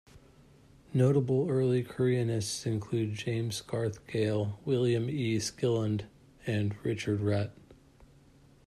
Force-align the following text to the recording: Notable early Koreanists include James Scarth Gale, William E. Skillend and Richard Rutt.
Notable 0.95 1.47
early 1.47 1.83
Koreanists 1.83 2.65
include 2.65 3.13
James 3.13 3.57
Scarth 3.57 4.03
Gale, 4.07 4.59
William 4.65 5.07
E. 5.11 5.37
Skillend 5.37 6.05
and 6.47 6.75
Richard 6.83 7.19
Rutt. 7.19 7.51